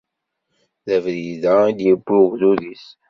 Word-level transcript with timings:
D 0.85 0.87
abrid-a 0.95 1.53
i 1.69 1.71
d-iwwi 1.79 2.15
ugdud-is. 2.23 2.85